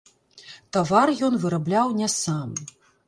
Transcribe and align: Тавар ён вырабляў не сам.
Тавар 0.77 1.07
ён 1.27 1.37
вырабляў 1.43 1.93
не 2.01 2.07
сам. 2.17 2.49